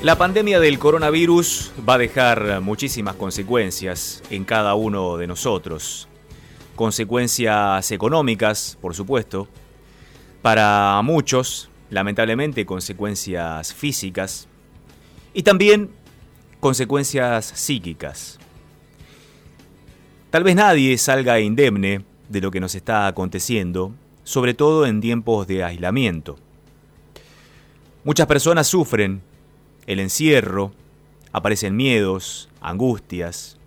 La 0.00 0.16
pandemia 0.16 0.60
del 0.60 0.78
coronavirus 0.78 1.72
va 1.86 1.94
a 1.94 1.98
dejar 1.98 2.60
muchísimas 2.60 3.16
consecuencias 3.16 4.22
en 4.30 4.44
cada 4.44 4.76
uno 4.76 5.16
de 5.16 5.26
nosotros. 5.26 6.06
Consecuencias 6.76 7.90
económicas, 7.90 8.78
por 8.80 8.94
supuesto. 8.94 9.48
Para 10.40 11.00
muchos, 11.02 11.68
lamentablemente, 11.90 12.64
consecuencias 12.64 13.74
físicas. 13.74 14.46
Y 15.34 15.42
también 15.42 15.90
consecuencias 16.60 17.46
psíquicas. 17.46 18.38
Tal 20.30 20.44
vez 20.44 20.54
nadie 20.54 20.96
salga 20.96 21.40
indemne 21.40 22.04
de 22.28 22.40
lo 22.40 22.52
que 22.52 22.60
nos 22.60 22.76
está 22.76 23.08
aconteciendo, 23.08 23.92
sobre 24.22 24.54
todo 24.54 24.86
en 24.86 25.00
tiempos 25.00 25.48
de 25.48 25.64
aislamiento. 25.64 26.36
Muchas 28.04 28.28
personas 28.28 28.68
sufren 28.68 29.22
el 29.88 30.00
encierro, 30.00 30.72
aparecen 31.32 31.74
miedos, 31.74 32.50
angustias, 32.60 33.58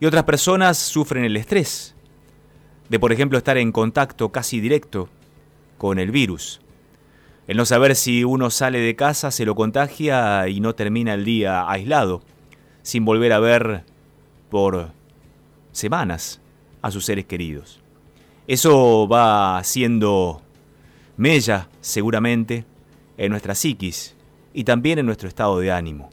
y 0.00 0.06
otras 0.06 0.24
personas 0.24 0.78
sufren 0.78 1.22
el 1.22 1.36
estrés 1.36 1.94
de, 2.88 2.98
por 2.98 3.12
ejemplo, 3.12 3.36
estar 3.36 3.58
en 3.58 3.70
contacto 3.70 4.32
casi 4.32 4.58
directo 4.60 5.10
con 5.76 5.98
el 5.98 6.10
virus. 6.10 6.62
El 7.46 7.58
no 7.58 7.66
saber 7.66 7.94
si 7.94 8.24
uno 8.24 8.48
sale 8.48 8.78
de 8.78 8.96
casa 8.96 9.30
se 9.30 9.44
lo 9.44 9.54
contagia 9.54 10.48
y 10.48 10.60
no 10.60 10.74
termina 10.74 11.12
el 11.12 11.26
día 11.26 11.70
aislado, 11.70 12.22
sin 12.82 13.04
volver 13.04 13.34
a 13.34 13.38
ver 13.38 13.84
por 14.48 14.92
semanas 15.72 16.40
a 16.80 16.90
sus 16.90 17.04
seres 17.04 17.26
queridos. 17.26 17.80
Eso 18.46 19.06
va 19.08 19.60
siendo 19.62 20.40
mella, 21.18 21.68
seguramente, 21.82 22.64
en 23.18 23.30
nuestra 23.30 23.54
psiquis 23.54 24.14
y 24.54 24.64
también 24.64 24.98
en 24.98 25.06
nuestro 25.06 25.28
estado 25.28 25.58
de 25.58 25.72
ánimo. 25.72 26.08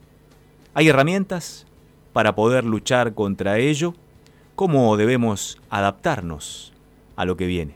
¿Hay 0.74 0.90
herramientas 0.90 1.68
para 2.12 2.36
poder 2.36 2.66
luchar 2.66 3.14
contra 3.14 3.60
ello? 3.60 3.94
¿Cómo 4.56 4.98
debemos 4.98 5.62
adaptarnos 5.70 6.74
a 7.16 7.24
lo 7.24 7.38
que 7.38 7.46
viene? 7.46 7.76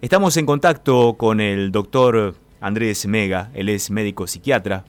Estamos 0.00 0.36
en 0.36 0.46
contacto 0.46 1.14
con 1.14 1.40
el 1.40 1.70
doctor 1.70 2.34
Andrés 2.60 3.06
Mega, 3.06 3.50
él 3.54 3.68
es 3.68 3.90
médico 3.90 4.26
psiquiatra, 4.26 4.84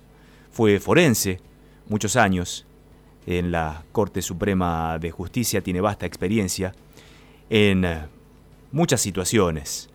fue 0.52 0.80
forense 0.80 1.41
muchos 1.88 2.16
años 2.16 2.66
en 3.25 3.52
la 3.52 3.83
Corte 3.91 4.22
Suprema 4.22 4.97
de 4.97 5.11
Justicia, 5.11 5.61
tiene 5.61 5.81
vasta 5.81 6.05
experiencia 6.05 6.73
en 7.50 7.85
muchas 8.72 9.02
situaciones, 9.02 9.89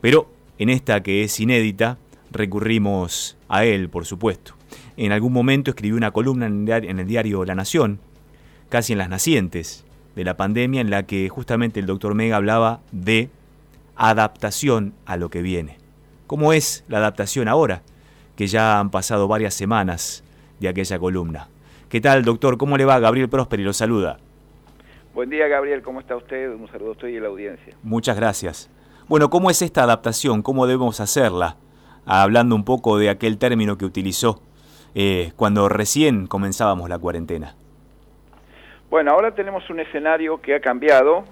pero 0.00 0.30
en 0.58 0.68
esta 0.68 1.02
que 1.02 1.24
es 1.24 1.40
inédita, 1.40 1.98
recurrimos 2.30 3.36
a 3.48 3.64
él, 3.64 3.88
por 3.88 4.06
supuesto. 4.06 4.54
En 4.96 5.12
algún 5.12 5.32
momento 5.32 5.70
escribió 5.70 5.96
una 5.96 6.10
columna 6.10 6.46
en 6.46 6.98
el 6.98 7.06
diario 7.06 7.44
La 7.44 7.54
Nación, 7.54 8.00
casi 8.68 8.92
en 8.92 8.98
las 8.98 9.08
nacientes 9.08 9.84
de 10.14 10.24
la 10.24 10.36
pandemia, 10.36 10.80
en 10.80 10.90
la 10.90 11.04
que 11.04 11.28
justamente 11.28 11.80
el 11.80 11.86
doctor 11.86 12.14
Mega 12.14 12.36
hablaba 12.36 12.80
de 12.92 13.30
adaptación 13.96 14.94
a 15.06 15.16
lo 15.16 15.30
que 15.30 15.42
viene. 15.42 15.78
¿Cómo 16.26 16.52
es 16.52 16.84
la 16.88 16.98
adaptación 16.98 17.48
ahora? 17.48 17.82
Que 18.36 18.46
ya 18.46 18.78
han 18.78 18.90
pasado 18.90 19.28
varias 19.28 19.54
semanas 19.54 20.22
de 20.60 20.68
aquella 20.68 20.98
columna. 20.98 21.48
¿Qué 21.88 22.00
tal, 22.00 22.24
doctor? 22.24 22.58
¿Cómo 22.58 22.76
le 22.76 22.84
va? 22.84 22.98
Gabriel 22.98 23.28
Prósperi 23.28 23.62
lo 23.62 23.72
saluda. 23.72 24.18
Buen 25.14 25.30
día, 25.30 25.48
Gabriel. 25.48 25.82
¿Cómo 25.82 26.00
está 26.00 26.16
usted? 26.16 26.52
Un 26.52 26.68
saludo 26.68 26.90
a 26.90 26.92
usted 26.92 27.08
y 27.08 27.16
a 27.16 27.20
la 27.20 27.28
audiencia. 27.28 27.74
Muchas 27.82 28.16
gracias. 28.16 28.70
Bueno, 29.08 29.30
¿cómo 29.30 29.50
es 29.50 29.62
esta 29.62 29.84
adaptación? 29.84 30.42
¿Cómo 30.42 30.66
debemos 30.66 31.00
hacerla? 31.00 31.56
Hablando 32.08 32.54
un 32.54 32.64
poco 32.64 32.98
de 32.98 33.10
aquel 33.10 33.38
término 33.38 33.76
que 33.76 33.84
utilizó 33.84 34.40
eh, 34.94 35.32
cuando 35.36 35.68
recién 35.68 36.26
comenzábamos 36.26 36.88
la 36.88 36.98
cuarentena. 36.98 37.54
Bueno, 38.90 39.12
ahora 39.12 39.34
tenemos 39.34 39.68
un 39.68 39.80
escenario 39.80 40.40
que 40.40 40.54
ha 40.54 40.60
cambiado, 40.60 41.24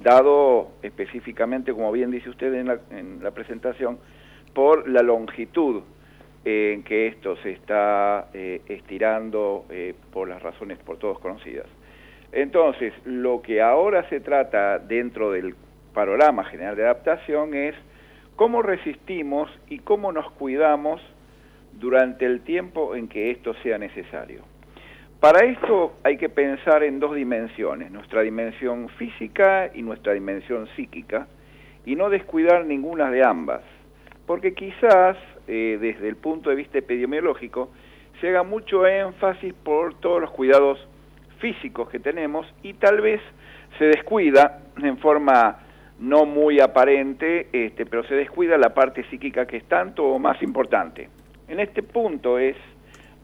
dado 0.00 0.68
específicamente, 0.82 1.72
como 1.72 1.90
bien 1.90 2.12
dice 2.12 2.30
usted 2.30 2.54
en 2.54 3.20
la, 3.22 3.30
presentación, 3.32 3.98
por 4.54 4.88
la 4.88 5.02
longitud 5.02 5.82
en 6.44 6.84
que 6.84 7.08
esto 7.08 7.36
se 7.38 7.50
está 7.52 8.28
eh, 8.32 8.62
estirando 8.68 9.64
eh, 9.70 9.94
por 10.12 10.28
las 10.28 10.40
razones 10.40 10.78
por 10.78 10.98
todos 10.98 11.18
conocidas. 11.18 11.66
Entonces, 12.30 12.92
lo 13.04 13.42
que 13.42 13.60
ahora 13.60 14.08
se 14.08 14.20
trata 14.20 14.78
dentro 14.78 15.32
del 15.32 15.56
panorama 15.92 16.44
general 16.44 16.76
de 16.76 16.84
adaptación 16.84 17.54
es 17.54 17.74
cómo 18.36 18.62
resistimos 18.62 19.50
y 19.68 19.78
cómo 19.78 20.12
nos 20.12 20.30
cuidamos 20.32 21.00
durante 21.72 22.26
el 22.26 22.40
tiempo 22.42 22.94
en 22.94 23.08
que 23.08 23.30
esto 23.30 23.54
sea 23.62 23.78
necesario. 23.78 24.42
Para 25.20 25.46
esto 25.46 25.94
hay 26.04 26.16
que 26.18 26.28
pensar 26.28 26.82
en 26.82 27.00
dos 27.00 27.14
dimensiones, 27.14 27.90
nuestra 27.90 28.22
dimensión 28.22 28.88
física 28.90 29.70
y 29.74 29.82
nuestra 29.82 30.12
dimensión 30.12 30.68
psíquica, 30.76 31.26
y 31.86 31.96
no 31.96 32.10
descuidar 32.10 32.66
ninguna 32.66 33.10
de 33.10 33.24
ambas, 33.24 33.62
porque 34.26 34.54
quizás 34.54 35.16
eh, 35.46 35.78
desde 35.80 36.08
el 36.08 36.16
punto 36.16 36.50
de 36.50 36.56
vista 36.56 36.78
epidemiológico 36.78 37.70
se 38.20 38.28
haga 38.28 38.42
mucho 38.42 38.86
énfasis 38.86 39.52
por 39.52 39.94
todos 40.00 40.20
los 40.20 40.30
cuidados 40.30 40.78
físicos 41.38 41.88
que 41.90 41.98
tenemos 41.98 42.46
y 42.62 42.74
tal 42.74 43.00
vez 43.00 43.20
se 43.78 43.84
descuida 43.86 44.60
en 44.82 44.98
forma 44.98 45.63
no 45.98 46.24
muy 46.24 46.60
aparente, 46.60 47.48
este, 47.52 47.86
pero 47.86 48.04
se 48.04 48.14
descuida 48.14 48.58
la 48.58 48.74
parte 48.74 49.04
psíquica 49.10 49.46
que 49.46 49.58
es 49.58 49.64
tanto 49.64 50.04
o 50.04 50.18
más 50.18 50.42
importante. 50.42 51.08
En 51.48 51.60
este 51.60 51.82
punto 51.82 52.38
es 52.38 52.56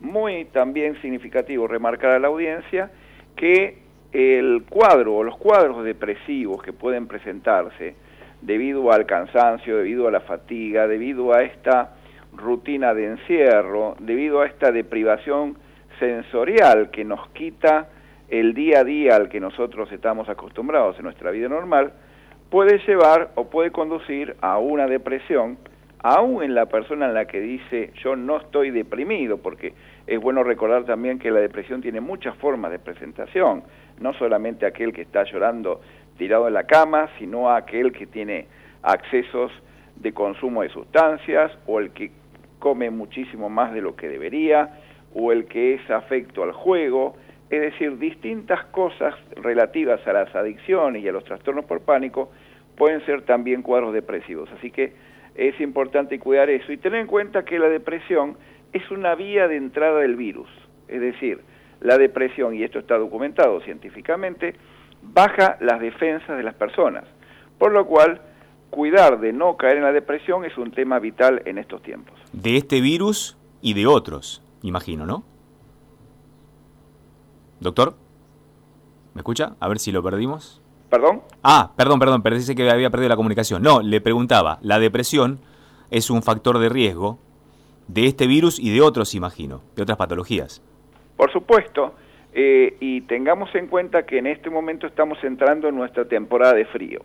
muy 0.01 0.47
también 0.47 1.01
significativo 1.01 1.67
remarcar 1.67 2.13
a 2.13 2.19
la 2.19 2.29
audiencia 2.29 2.91
que 3.37 3.79
el 4.13 4.65
cuadro 4.69 5.17
o 5.17 5.25
los 5.25 5.37
cuadros 5.37 5.85
depresivos 5.85 6.63
que 6.63 6.73
pueden 6.73 7.07
presentarse 7.07 7.95
debido 8.41 8.91
al 8.93 9.07
cansancio, 9.07 9.77
debido 9.77 10.09
a 10.09 10.11
la 10.11 10.21
fatiga, 10.21 10.87
debido 10.87 11.35
a 11.35 11.43
esta 11.43 11.95
rutina 12.33 12.95
de 12.95 13.07
encierro, 13.07 13.97
debido 14.01 14.41
a 14.41 14.47
esta 14.47 14.73
deprivación 14.73 15.57
sensorial 15.99 16.91
que 16.91 17.05
nos 17.05 17.29
quita 17.31 17.89
el 18.29 18.55
día 18.55 18.81
a 18.81 18.85
día 18.85 19.17
al 19.17 19.29
que 19.29 19.41
nosotros 19.41 19.91
estamos 19.93 20.29
acostumbrados 20.29 20.97
en 20.99 21.05
nuestra 21.05 21.31
vida 21.31 21.49
normal, 21.49 21.93
puede 22.51 22.79
llevar 22.87 23.31
o 23.37 23.45
puede 23.45 23.71
conducir 23.71 24.37
a 24.41 24.59
una 24.59 24.87
depresión, 24.87 25.57
aún 26.03 26.43
en 26.43 26.55
la 26.55 26.67
persona 26.67 27.07
en 27.07 27.15
la 27.15 27.27
que 27.27 27.41
dice 27.41 27.93
yo 28.03 28.17
no 28.17 28.39
estoy 28.39 28.71
deprimido, 28.71 29.39
porque 29.39 29.73
es 30.07 30.21
bueno 30.21 30.43
recordar 30.43 30.85
también 30.85 31.19
que 31.19 31.31
la 31.31 31.41
depresión 31.41 31.81
tiene 31.81 32.01
muchas 32.01 32.37
formas 32.37 32.73
de 32.73 32.79
presentación, 32.79 33.63
no 34.01 34.13
solamente 34.15 34.67
aquel 34.67 34.93
que 34.93 35.03
está 35.03 35.25
llorando 35.25 35.81
tirado 36.19 36.49
en 36.49 36.55
la 36.55 36.65
cama, 36.65 37.09
sino 37.19 37.51
aquel 37.51 37.93
que 37.93 38.07
tiene 38.07 38.47
accesos 38.83 39.53
de 39.97 40.13
consumo 40.13 40.63
de 40.63 40.71
sustancias 40.71 41.53
o 41.67 41.79
el 41.79 41.93
que 41.93 42.11
come 42.59 42.91
muchísimo 42.91 43.49
más 43.49 43.73
de 43.73 43.81
lo 43.81 43.95
que 43.95 44.09
debería 44.09 44.79
o 45.15 45.33
el 45.33 45.47
que 45.47 45.75
es 45.75 45.91
afecto 45.91 46.43
al 46.43 46.53
juego, 46.53 47.17
es 47.49 47.61
decir, 47.61 47.99
distintas 47.99 48.65
cosas 48.67 49.15
relativas 49.37 50.07
a 50.07 50.13
las 50.13 50.35
adicciones 50.35 51.03
y 51.03 51.09
a 51.09 51.13
los 51.13 51.25
trastornos 51.25 51.65
por 51.65 51.81
pánico 51.81 52.31
pueden 52.81 53.05
ser 53.05 53.27
también 53.27 53.61
cuadros 53.61 53.93
depresivos. 53.93 54.49
Así 54.57 54.71
que 54.71 54.95
es 55.35 55.61
importante 55.61 56.19
cuidar 56.19 56.49
eso 56.49 56.73
y 56.73 56.79
tener 56.79 57.01
en 57.01 57.07
cuenta 57.07 57.45
que 57.45 57.59
la 57.59 57.69
depresión 57.69 58.39
es 58.73 58.91
una 58.91 59.15
vía 59.15 59.49
de 59.49 59.57
entrada 59.59 60.01
del 60.01 60.17
virus. 60.17 60.49
Es 60.89 61.03
decir, 61.03 61.43
la 61.83 61.99
depresión, 61.99 62.55
y 62.55 62.63
esto 62.63 62.79
está 62.79 62.97
documentado 62.97 63.61
científicamente, 63.61 64.55
baja 65.03 65.59
las 65.61 65.79
defensas 65.79 66.39
de 66.39 66.43
las 66.43 66.55
personas. 66.55 67.05
Por 67.59 67.73
lo 67.73 67.85
cual, 67.85 68.23
cuidar 68.71 69.21
de 69.21 69.35
no 69.35 69.59
caer 69.59 69.77
en 69.77 69.83
la 69.83 69.93
depresión 69.93 70.47
es 70.47 70.57
un 70.57 70.71
tema 70.71 70.99
vital 71.01 71.43
en 71.45 71.59
estos 71.59 71.83
tiempos. 71.83 72.19
De 72.33 72.57
este 72.57 72.81
virus 72.81 73.37
y 73.61 73.75
de 73.75 73.87
otros, 73.87 74.43
imagino, 74.63 75.05
¿no? 75.05 75.23
Doctor, 77.61 77.95
¿me 79.13 79.19
escucha? 79.19 79.55
A 79.61 79.69
ver 79.69 79.79
si 79.81 79.93
lo 79.93 80.03
perdimos. 80.03 80.63
¿Perdón? 80.91 81.23
Ah, 81.43 81.71
perdón, 81.77 82.01
perdón, 82.01 82.23
pero 82.23 82.37
dice 82.37 82.57
que 82.57 82.69
había 82.69 82.91
perdido 82.91 83.09
la 83.09 83.17
comunicación. 83.17 83.63
No, 83.63 83.81
le 83.81 84.01
preguntaba, 84.01 84.59
la 84.61 84.81
depresión 84.81 85.39
es 85.91 86.11
un 86.11 86.23
factor 86.23 86.59
de 86.59 86.69
riesgo 86.69 87.19
de 87.87 88.07
este 88.07 88.27
virus 88.27 88.59
y 88.59 88.73
de 88.73 88.81
otros, 88.81 89.15
imagino, 89.15 89.63
de 89.77 89.83
otras 89.83 89.97
patologías. 89.97 90.63
Por 91.17 91.33
supuesto, 91.33 91.95
eh, 92.33 92.77
y 92.81 93.03
tengamos 93.03 93.55
en 93.55 93.69
cuenta 93.69 94.05
que 94.05 94.19
en 94.19 94.27
este 94.27 94.51
momento 94.51 94.87
estamos 94.89 95.23
entrando 95.23 95.69
en 95.69 95.77
nuestra 95.77 96.05
temporada 96.07 96.55
de 96.55 96.67
frío. 96.67 97.01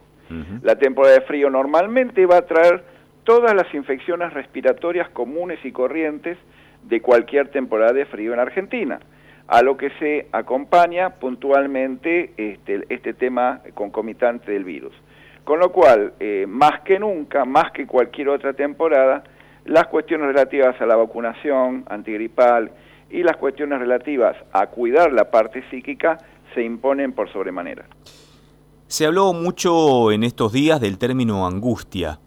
La 0.63 0.75
temporada 0.75 1.13
de 1.13 1.21
frío 1.21 1.51
normalmente 1.51 2.25
va 2.25 2.38
a 2.38 2.41
traer 2.47 2.83
todas 3.23 3.53
las 3.53 3.71
infecciones 3.75 4.33
respiratorias 4.33 5.07
comunes 5.09 5.59
y 5.63 5.71
corrientes 5.71 6.39
de 6.81 6.99
cualquier 6.99 7.49
temporada 7.49 7.93
de 7.93 8.07
frío 8.07 8.33
en 8.33 8.39
Argentina 8.39 8.99
a 9.47 9.62
lo 9.62 9.77
que 9.77 9.92
se 10.00 10.27
acompaña 10.31 11.12
puntualmente 11.12 12.33
este, 12.38 12.86
este 12.89 13.13
tema 13.13 13.62
concomitante 13.74 14.51
del 14.51 14.63
virus. 14.63 14.94
Con 15.44 15.59
lo 15.59 15.71
cual, 15.71 16.13
eh, 16.19 16.45
más 16.47 16.81
que 16.83 16.97
nunca, 16.97 17.45
más 17.45 17.71
que 17.71 17.86
cualquier 17.86 18.30
otra 18.30 18.53
temporada, 18.53 19.24
las 19.65 19.88
cuestiones 19.88 20.27
relativas 20.27 20.80
a 20.81 20.86
la 20.86 20.95
vacunación 20.95 21.86
antigripal 21.88 22.71
y 23.12 23.21
las 23.21 23.38
cuestiones 23.38 23.80
relativas 23.80 24.36
a 24.51 24.68
cuidar 24.68 25.12
la 25.12 25.30
parte 25.30 25.63
psíquica 25.69 26.18
se 26.53 26.63
imponen 26.63 27.13
por 27.13 27.31
sobremanera. 27.31 27.86
Se 28.88 29.06
habló 29.06 29.33
mucho 29.33 30.12
en 30.12 30.24
estos 30.24 30.53
días 30.53 30.80
del 30.80 30.98
término 30.98 31.45
angustia. 31.45 32.19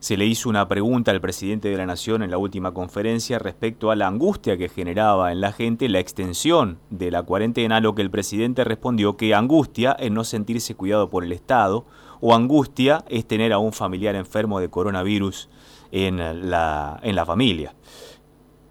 Se 0.00 0.16
le 0.16 0.26
hizo 0.26 0.48
una 0.48 0.68
pregunta 0.68 1.10
al 1.10 1.20
presidente 1.20 1.68
de 1.68 1.76
la 1.76 1.84
Nación 1.84 2.22
en 2.22 2.30
la 2.30 2.38
última 2.38 2.72
conferencia 2.72 3.40
respecto 3.40 3.90
a 3.90 3.96
la 3.96 4.06
angustia 4.06 4.56
que 4.56 4.68
generaba 4.68 5.32
en 5.32 5.40
la 5.40 5.50
gente 5.50 5.88
la 5.88 5.98
extensión 5.98 6.78
de 6.90 7.10
la 7.10 7.24
cuarentena, 7.24 7.78
a 7.78 7.80
lo 7.80 7.96
que 7.96 8.02
el 8.02 8.10
presidente 8.10 8.62
respondió 8.62 9.16
que 9.16 9.34
angustia 9.34 9.96
es 9.98 10.12
no 10.12 10.22
sentirse 10.22 10.76
cuidado 10.76 11.10
por 11.10 11.24
el 11.24 11.32
Estado 11.32 11.84
o 12.20 12.32
angustia 12.32 13.04
es 13.08 13.26
tener 13.26 13.52
a 13.52 13.58
un 13.58 13.72
familiar 13.72 14.14
enfermo 14.14 14.60
de 14.60 14.70
coronavirus 14.70 15.48
en 15.90 16.48
la, 16.48 17.00
en 17.02 17.16
la 17.16 17.26
familia. 17.26 17.74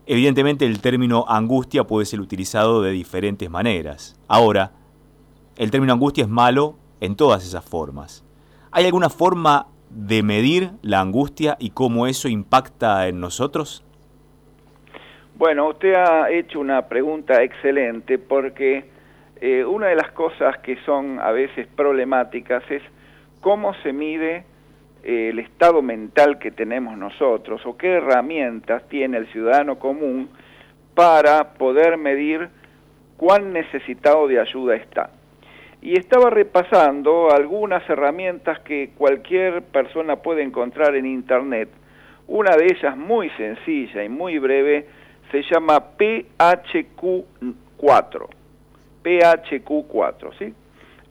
Evidentemente 0.06 0.66
el 0.66 0.80
término 0.80 1.26
angustia 1.28 1.86
puede 1.86 2.06
ser 2.06 2.22
utilizado 2.22 2.82
de 2.82 2.92
diferentes 2.92 3.50
maneras. 3.50 4.16
Ahora, 4.30 4.72
el 5.58 5.72
término 5.72 5.92
angustia 5.92 6.24
es 6.24 6.30
malo 6.30 6.78
en 7.02 7.18
todas 7.18 7.46
esas 7.46 7.66
formas. 7.66 8.24
¿Hay 8.72 8.86
alguna 8.86 9.10
forma 9.10 9.68
de 9.90 10.24
medir 10.24 10.72
la 10.82 11.02
angustia 11.02 11.56
y 11.60 11.72
cómo 11.72 12.08
eso 12.08 12.28
impacta 12.28 13.08
en 13.08 13.20
nosotros? 13.20 13.84
Bueno, 15.36 15.70
usted 15.70 15.94
ha 15.94 16.32
hecho 16.32 16.60
una 16.60 16.88
pregunta 16.88 17.44
excelente 17.44 18.18
porque 18.18 18.86
eh, 19.40 19.64
una 19.64 19.88
de 19.88 19.96
las 19.96 20.12
cosas 20.12 20.58
que 20.60 20.78
son 20.84 21.20
a 21.20 21.32
veces 21.32 21.68
problemáticas 21.68 22.64
es 22.72 22.82
cómo 23.42 23.74
se 23.84 23.94
mide 23.94 24.46
eh, 25.04 25.30
el 25.30 25.40
estado 25.40 25.82
mental 25.82 26.40
que 26.40 26.52
tenemos 26.52 26.98
nosotros 26.98 27.62
o 27.66 27.78
qué 27.78 27.94
herramientas 27.98 28.88
tiene 28.90 29.18
el 29.18 29.28
ciudadano 29.28 29.78
común 29.78 30.30
para 30.96 31.54
poder 31.54 31.98
medir 31.98 32.50
cuán 33.16 33.54
necesitado 33.54 34.28
de 34.28 34.40
ayuda 34.40 34.76
está 34.76 35.12
y 35.82 35.98
estaba 35.98 36.30
repasando 36.30 37.32
algunas 37.32 37.90
herramientas 37.90 38.60
que 38.62 38.92
cualquier 38.98 39.64
persona 39.64 40.18
puede 40.18 40.44
encontrar 40.44 40.96
en 40.96 41.06
Internet. 41.06 41.70
Una 42.28 42.58
de 42.58 42.66
ellas 42.66 42.98
muy 42.98 43.30
sencilla 43.32 44.04
y 44.04 44.10
muy 44.10 44.38
breve 44.40 44.88
se 45.32 45.44
llama 45.44 45.98
PHQ4. 45.98 48.28
PHQ4, 49.04 50.38
¿sí? 50.38 50.54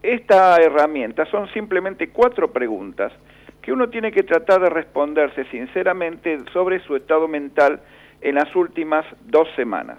Esta 0.03 0.57
herramienta 0.57 1.25
son 1.27 1.49
simplemente 1.53 2.09
cuatro 2.11 2.53
preguntas 2.53 3.13
que 3.63 3.73
uno 3.73 3.89
tiene 3.89 4.13
que 4.13 4.23
tratar 4.23 4.61
de 4.61 4.71
responderse 4.71 5.45
sinceramente 5.47 6.39
sobre 6.53 6.79
su 6.81 6.95
estado 6.95 7.27
mental 7.27 7.81
en 8.21 8.37
las 8.37 8.55
últimas 8.55 9.05
dos 9.25 9.49
semanas. 9.57 9.99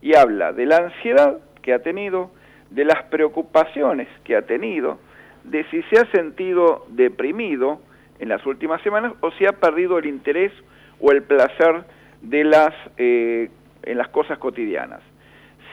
Y 0.00 0.14
habla 0.14 0.52
de 0.52 0.66
la 0.66 0.76
ansiedad 0.76 1.38
que 1.62 1.72
ha 1.72 1.80
tenido, 1.80 2.30
de 2.70 2.84
las 2.84 3.02
preocupaciones 3.04 4.08
que 4.24 4.36
ha 4.36 4.42
tenido, 4.42 4.98
de 5.44 5.64
si 5.70 5.82
se 5.84 5.98
ha 5.98 6.10
sentido 6.10 6.86
deprimido 6.88 7.80
en 8.18 8.28
las 8.28 8.44
últimas 8.46 8.82
semanas 8.82 9.12
o 9.20 9.30
si 9.32 9.46
ha 9.46 9.52
perdido 9.52 9.98
el 9.98 10.06
interés 10.06 10.52
o 11.00 11.12
el 11.12 11.22
placer 11.22 11.84
de 12.22 12.44
las, 12.44 12.74
eh, 12.96 13.50
en 13.82 13.98
las 13.98 14.08
cosas 14.08 14.38
cotidianas. 14.38 15.00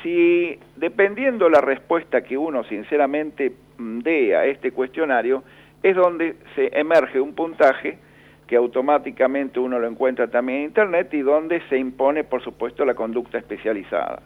Si 0.04 0.60
dependiendo 0.76 1.50
la 1.50 1.62
respuesta 1.62 2.22
que 2.22 2.38
uno 2.38 2.64
sinceramente 2.66 3.54
mm, 3.78 4.00
dé 4.00 4.36
a 4.36 4.46
este 4.46 4.72
cuestionario, 4.72 5.44
es 5.84 5.96
donde 5.96 6.36
se 6.56 6.78
emerge 6.78 7.20
un 7.20 7.34
puntaje 7.34 7.98
que 8.48 8.56
automáticamente 8.56 9.60
uno 9.60 9.80
lo 9.80 9.88
encuentra 9.88 10.28
también 10.28 10.60
en 10.60 10.66
Internet 10.66 11.14
y 11.14 11.22
donde 11.22 11.62
se 11.70 11.78
impone, 11.78 12.24
por 12.24 12.44
supuesto, 12.44 12.84
la 12.84 12.94
conducta 12.94 13.38
especializada. 13.38 14.22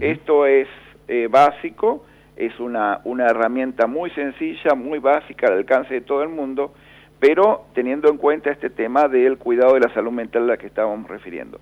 Esto 0.00 0.46
es 0.46 0.68
eh, 1.12 1.28
básico, 1.28 2.06
es 2.36 2.58
una, 2.58 3.02
una 3.04 3.26
herramienta 3.26 3.86
muy 3.86 4.08
sencilla, 4.12 4.74
muy 4.74 4.98
básica 4.98 5.48
al 5.48 5.58
alcance 5.58 5.92
de 5.92 6.00
todo 6.00 6.22
el 6.22 6.30
mundo, 6.30 6.72
pero 7.20 7.66
teniendo 7.74 8.08
en 8.08 8.16
cuenta 8.16 8.50
este 8.50 8.70
tema 8.70 9.08
del 9.08 9.36
cuidado 9.36 9.74
de 9.74 9.80
la 9.80 9.92
salud 9.92 10.10
mental 10.10 10.44
a 10.44 10.46
la 10.46 10.56
que 10.56 10.66
estábamos 10.66 11.10
refiriendo. 11.10 11.60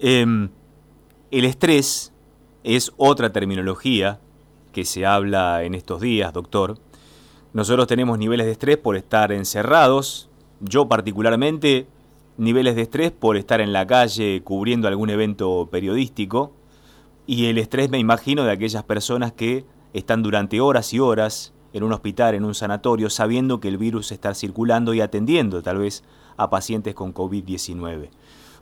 Em, 0.00 0.48
el 1.30 1.44
estrés 1.44 2.12
es 2.64 2.92
otra 2.96 3.30
terminología 3.30 4.18
que 4.72 4.84
se 4.84 5.06
habla 5.06 5.62
en 5.62 5.76
estos 5.76 6.00
días, 6.00 6.32
doctor. 6.32 6.74
Nosotros 7.52 7.86
tenemos 7.86 8.18
niveles 8.18 8.46
de 8.46 8.52
estrés 8.52 8.78
por 8.78 8.96
estar 8.96 9.30
encerrados, 9.30 10.28
yo 10.58 10.88
particularmente 10.88 11.86
niveles 12.36 12.74
de 12.74 12.82
estrés 12.82 13.12
por 13.12 13.36
estar 13.36 13.60
en 13.60 13.72
la 13.72 13.86
calle 13.86 14.42
cubriendo 14.42 14.88
algún 14.88 15.08
evento 15.08 15.68
periodístico, 15.70 16.57
y 17.28 17.44
el 17.44 17.58
estrés 17.58 17.90
me 17.90 17.98
imagino 17.98 18.42
de 18.44 18.52
aquellas 18.52 18.84
personas 18.84 19.32
que 19.32 19.66
están 19.92 20.22
durante 20.22 20.62
horas 20.62 20.94
y 20.94 20.98
horas 20.98 21.52
en 21.74 21.82
un 21.82 21.92
hospital, 21.92 22.34
en 22.34 22.46
un 22.46 22.54
sanatorio, 22.54 23.10
sabiendo 23.10 23.60
que 23.60 23.68
el 23.68 23.76
virus 23.76 24.12
está 24.12 24.32
circulando 24.32 24.94
y 24.94 25.02
atendiendo 25.02 25.62
tal 25.62 25.76
vez 25.76 26.04
a 26.38 26.48
pacientes 26.48 26.94
con 26.94 27.12
COVID-19. 27.12 28.08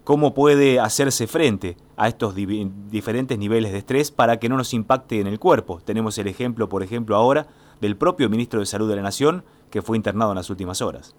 ¿Cómo 0.03 0.35
puede 0.35 0.81
hacerse 0.81 1.29
frente 1.29 1.77
a 1.97 2.09
estos 2.09 2.35
diferentes 2.35 3.39
niveles 3.39 3.71
de 3.71 3.79
estrés 3.79 4.11
para 4.11 4.41
que 4.41 4.49
no 4.49 4.57
nos 4.57 4.75
impacte 4.75 5.21
en 5.21 5.29
el 5.29 5.39
cuerpo? 5.39 5.81
Tenemos 5.85 6.19
el 6.19 6.27
ejemplo, 6.27 6.69
por 6.69 6.83
ejemplo, 6.83 7.15
ahora 7.15 7.47
del 7.81 7.97
propio 7.97 8.29
ministro 8.29 8.59
de 8.59 8.67
Salud 8.67 8.89
de 8.89 8.97
la 8.97 9.03
Nación 9.03 9.45
que 9.71 9.81
fue 9.81 9.97
internado 9.97 10.33
en 10.33 10.37
las 10.39 10.51
últimas 10.51 10.83
horas. 10.83 11.15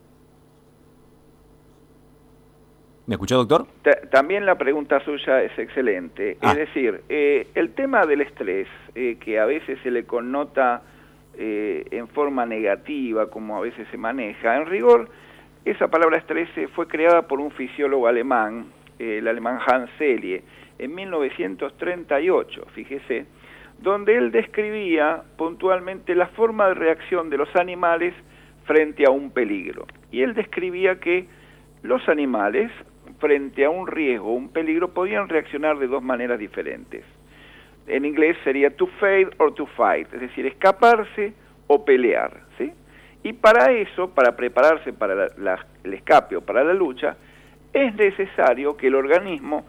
¿Me 3.07 3.15
escuchó, 3.15 3.37
doctor? 3.37 3.65
también 4.11 4.45
la 4.45 4.57
pregunta 4.57 4.99
suya 4.99 5.41
es 5.41 5.57
excelente. 5.57 6.31
Es 6.31 6.37
ah. 6.41 6.53
decir, 6.53 7.03
eh, 7.07 7.47
el 7.55 7.73
tema 7.73 8.05
del 8.05 8.19
estrés, 8.19 8.67
eh, 8.95 9.15
que 9.17 9.39
a 9.39 9.45
veces 9.45 9.79
se 9.81 9.91
le 9.91 10.03
connota 10.03 10.81
eh, 11.37 11.85
en 11.91 12.09
forma 12.09 12.45
negativa, 12.45 13.29
como 13.29 13.55
a 13.55 13.61
veces 13.61 13.87
se 13.91 13.97
maneja, 13.97 14.57
en 14.57 14.65
rigor, 14.65 15.09
esa 15.63 15.87
palabra 15.87 16.17
estrés 16.17 16.49
fue 16.75 16.87
creada 16.87 17.21
por 17.21 17.39
un 17.39 17.51
fisiólogo 17.51 18.07
alemán, 18.07 18.65
el 18.99 19.25
alemán 19.27 19.59
Hans 19.65 19.89
Selye, 19.97 20.43
en 20.77 20.93
1938, 20.93 22.65
fíjese, 22.73 23.25
donde 23.79 24.17
él 24.17 24.31
describía 24.31 25.23
puntualmente 25.37 26.13
la 26.13 26.27
forma 26.27 26.67
de 26.67 26.73
reacción 26.73 27.29
de 27.29 27.37
los 27.37 27.55
animales 27.55 28.13
frente 28.65 29.05
a 29.05 29.11
un 29.11 29.31
peligro. 29.31 29.85
Y 30.11 30.23
él 30.23 30.33
describía 30.33 30.99
que 30.99 31.27
los 31.83 32.07
animales 32.09 32.71
frente 33.19 33.65
a 33.65 33.69
un 33.69 33.87
riesgo, 33.87 34.33
un 34.33 34.49
peligro, 34.49 34.93
podían 34.93 35.29
reaccionar 35.29 35.79
de 35.79 35.87
dos 35.87 36.03
maneras 36.03 36.39
diferentes. 36.39 37.03
En 37.87 38.05
inglés 38.05 38.37
sería 38.43 38.69
to 38.75 38.87
fade 38.99 39.29
or 39.37 39.53
to 39.53 39.65
fight, 39.65 40.13
es 40.13 40.21
decir, 40.21 40.45
escaparse 40.45 41.33
o 41.67 41.83
pelear. 41.85 42.41
¿sí? 42.57 42.71
Y 43.23 43.33
para 43.33 43.71
eso, 43.71 44.09
para 44.09 44.35
prepararse 44.35 44.93
para 44.93 45.27
el 45.83 45.93
escape 45.93 46.35
o 46.35 46.41
para 46.41 46.63
la 46.63 46.73
lucha, 46.73 47.17
es 47.73 47.95
necesario 47.95 48.75
que 48.75 48.87
el 48.87 48.95
organismo 48.95 49.65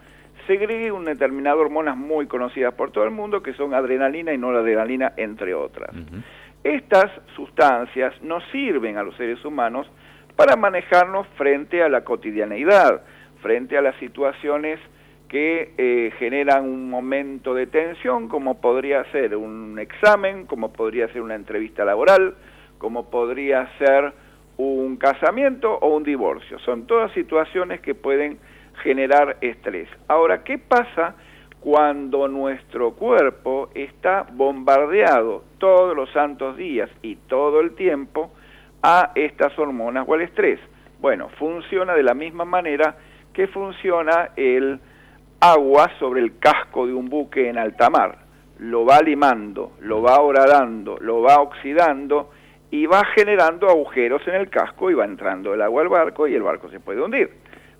segregue 0.47 0.91
un 0.91 1.05
determinado 1.05 1.61
hormonas 1.61 1.95
muy 1.95 2.27
conocidas 2.27 2.73
por 2.73 2.91
todo 2.91 3.03
el 3.03 3.11
mundo, 3.11 3.43
que 3.43 3.53
son 3.53 3.73
adrenalina 3.73 4.33
y 4.33 4.37
noradrenalina, 4.37 5.13
entre 5.15 5.53
otras. 5.53 5.91
Estas 6.63 7.11
sustancias 7.35 8.13
nos 8.21 8.43
sirven 8.51 8.97
a 8.97 9.03
los 9.03 9.15
seres 9.15 9.43
humanos 9.45 9.89
para 10.35 10.55
manejarnos 10.55 11.27
frente 11.37 11.83
a 11.83 11.89
la 11.89 12.03
cotidianeidad, 12.03 13.01
frente 13.41 13.77
a 13.77 13.81
las 13.81 13.95
situaciones 13.97 14.79
que 15.29 15.73
eh, 15.77 16.11
generan 16.17 16.65
un 16.65 16.89
momento 16.89 17.53
de 17.53 17.67
tensión, 17.67 18.27
como 18.27 18.59
podría 18.59 19.03
ser 19.11 19.35
un 19.35 19.77
examen, 19.79 20.47
como 20.47 20.73
podría 20.73 21.07
ser 21.09 21.21
una 21.21 21.35
entrevista 21.35 21.85
laboral, 21.85 22.35
como 22.79 23.09
podría 23.09 23.69
ser 23.77 24.11
un 24.57 24.97
casamiento 24.97 25.71
o 25.71 25.95
un 25.95 26.03
divorcio. 26.03 26.57
Son 26.59 26.87
todas 26.87 27.11
situaciones 27.13 27.79
que 27.79 27.93
pueden 27.93 28.39
generar 28.83 29.37
estrés. 29.41 29.87
Ahora, 30.07 30.43
¿qué 30.43 30.57
pasa 30.57 31.15
cuando 31.59 32.27
nuestro 32.27 32.91
cuerpo 32.91 33.69
está 33.75 34.25
bombardeado 34.33 35.43
todos 35.59 35.95
los 35.95 36.09
santos 36.11 36.57
días 36.57 36.89
y 37.01 37.15
todo 37.15 37.59
el 37.61 37.75
tiempo 37.75 38.31
a 38.81 39.11
estas 39.15 39.57
hormonas 39.59 40.05
o 40.07 40.13
al 40.15 40.21
estrés? 40.21 40.59
Bueno, 40.99 41.29
funciona 41.37 41.93
de 41.93 42.03
la 42.03 42.13
misma 42.13 42.45
manera 42.45 42.97
que 43.39 43.47
funciona 43.47 44.31
el 44.35 44.81
agua 45.39 45.89
sobre 45.97 46.19
el 46.19 46.39
casco 46.39 46.85
de 46.85 46.93
un 46.93 47.07
buque 47.07 47.47
en 47.47 47.57
alta 47.57 47.89
mar. 47.89 48.17
Lo 48.57 48.83
va 48.83 48.99
limando, 48.99 49.77
lo 49.79 50.01
va 50.01 50.19
horadando, 50.19 50.97
lo 50.99 51.21
va 51.21 51.39
oxidando 51.39 52.31
y 52.69 52.85
va 52.85 53.05
generando 53.15 53.69
agujeros 53.69 54.27
en 54.27 54.35
el 54.35 54.49
casco 54.49 54.91
y 54.91 54.93
va 54.93 55.05
entrando 55.05 55.53
el 55.53 55.61
agua 55.61 55.83
al 55.83 55.87
barco 55.87 56.27
y 56.27 56.35
el 56.35 56.43
barco 56.43 56.69
se 56.69 56.81
puede 56.81 57.01
hundir. 57.01 57.29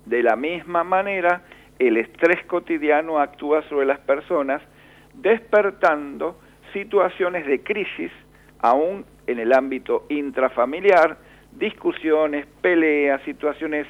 De 0.06 0.22
la 0.22 0.34
misma 0.34 0.82
manera, 0.82 1.42
el 1.78 1.98
estrés 1.98 2.42
cotidiano 2.46 3.18
actúa 3.18 3.60
sobre 3.68 3.84
las 3.84 3.98
personas 3.98 4.62
despertando 5.12 6.40
situaciones 6.72 7.44
de 7.46 7.62
crisis 7.62 8.12
aún 8.60 9.04
en 9.26 9.38
el 9.38 9.52
ámbito 9.52 10.06
intrafamiliar, 10.08 11.18
discusiones, 11.52 12.46
peleas, 12.62 13.20
situaciones 13.24 13.86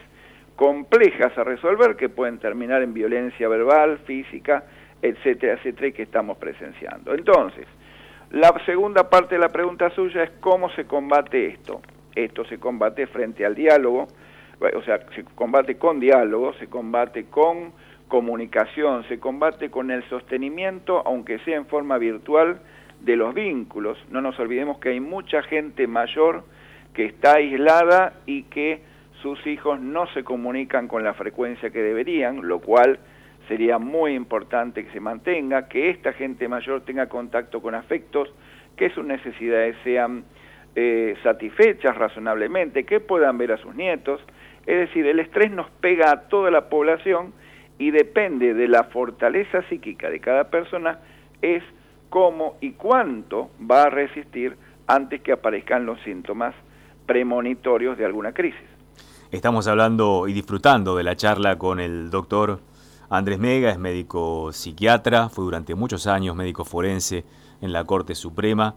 complejas 0.60 1.32
a 1.38 1.42
resolver 1.42 1.96
que 1.96 2.10
pueden 2.10 2.38
terminar 2.38 2.82
en 2.82 2.92
violencia 2.92 3.48
verbal, 3.48 3.96
física, 4.00 4.64
etcétera, 5.00 5.54
etcétera, 5.54 5.86
y 5.86 5.92
que 5.92 6.02
estamos 6.02 6.36
presenciando. 6.36 7.14
Entonces, 7.14 7.66
la 8.30 8.52
segunda 8.66 9.08
parte 9.08 9.36
de 9.36 9.40
la 9.40 9.48
pregunta 9.48 9.88
suya 9.88 10.22
es 10.22 10.32
cómo 10.40 10.68
se 10.72 10.84
combate 10.84 11.46
esto. 11.46 11.80
Esto 12.14 12.44
se 12.44 12.58
combate 12.58 13.06
frente 13.06 13.46
al 13.46 13.54
diálogo, 13.54 14.08
o 14.60 14.82
sea, 14.82 15.00
se 15.14 15.24
combate 15.34 15.78
con 15.78 15.98
diálogo, 15.98 16.52
se 16.58 16.66
combate 16.66 17.24
con 17.30 17.72
comunicación, 18.08 19.08
se 19.08 19.18
combate 19.18 19.70
con 19.70 19.90
el 19.90 20.06
sostenimiento, 20.10 21.02
aunque 21.06 21.38
sea 21.38 21.56
en 21.56 21.64
forma 21.68 21.96
virtual, 21.96 22.60
de 23.00 23.16
los 23.16 23.32
vínculos. 23.32 23.96
No 24.10 24.20
nos 24.20 24.38
olvidemos 24.38 24.78
que 24.78 24.90
hay 24.90 25.00
mucha 25.00 25.42
gente 25.42 25.86
mayor 25.86 26.44
que 26.92 27.06
está 27.06 27.36
aislada 27.36 28.12
y 28.26 28.42
que 28.42 28.89
sus 29.22 29.46
hijos 29.46 29.80
no 29.80 30.06
se 30.08 30.24
comunican 30.24 30.88
con 30.88 31.04
la 31.04 31.14
frecuencia 31.14 31.70
que 31.70 31.82
deberían, 31.82 32.46
lo 32.46 32.60
cual 32.60 32.98
sería 33.48 33.78
muy 33.78 34.14
importante 34.14 34.84
que 34.84 34.92
se 34.92 35.00
mantenga, 35.00 35.68
que 35.68 35.90
esta 35.90 36.12
gente 36.12 36.48
mayor 36.48 36.82
tenga 36.82 37.08
contacto 37.08 37.60
con 37.60 37.74
afectos, 37.74 38.32
que 38.76 38.90
sus 38.90 39.04
necesidades 39.04 39.76
sean 39.82 40.24
eh, 40.76 41.16
satisfechas 41.22 41.96
razonablemente, 41.96 42.84
que 42.84 43.00
puedan 43.00 43.38
ver 43.38 43.52
a 43.52 43.56
sus 43.58 43.74
nietos. 43.74 44.20
Es 44.66 44.78
decir, 44.78 45.06
el 45.06 45.20
estrés 45.20 45.50
nos 45.50 45.68
pega 45.80 46.12
a 46.12 46.28
toda 46.28 46.50
la 46.50 46.68
población 46.68 47.32
y 47.78 47.90
depende 47.90 48.54
de 48.54 48.68
la 48.68 48.84
fortaleza 48.84 49.62
psíquica 49.68 50.10
de 50.10 50.20
cada 50.20 50.44
persona, 50.50 51.00
es 51.42 51.62
cómo 52.08 52.56
y 52.60 52.72
cuánto 52.72 53.50
va 53.68 53.84
a 53.84 53.90
resistir 53.90 54.56
antes 54.86 55.22
que 55.22 55.32
aparezcan 55.32 55.86
los 55.86 56.00
síntomas 56.02 56.54
premonitorios 57.06 57.98
de 57.98 58.04
alguna 58.04 58.32
crisis. 58.32 58.69
Estamos 59.32 59.68
hablando 59.68 60.26
y 60.26 60.32
disfrutando 60.32 60.96
de 60.96 61.04
la 61.04 61.14
charla 61.14 61.56
con 61.56 61.78
el 61.78 62.10
doctor 62.10 62.58
Andrés 63.08 63.38
Mega, 63.38 63.70
es 63.70 63.78
médico 63.78 64.52
psiquiatra, 64.52 65.28
fue 65.28 65.44
durante 65.44 65.76
muchos 65.76 66.08
años 66.08 66.34
médico 66.34 66.64
forense 66.64 67.25
en 67.60 67.72
la 67.72 67.84
Corte 67.84 68.16
Suprema. 68.16 68.75